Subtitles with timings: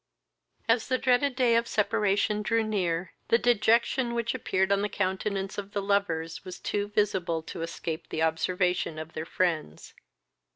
[0.67, 5.59] As the dreaded day of separation drew near, the dejection which appeared on the countenance
[5.59, 9.93] of the lovers was too visible to escape the observation of their friends.